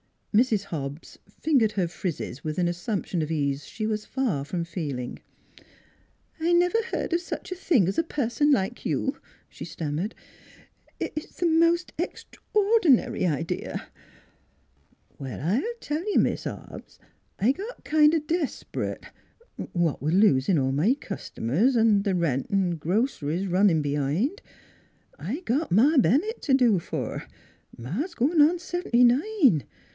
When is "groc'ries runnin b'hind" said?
22.79-24.41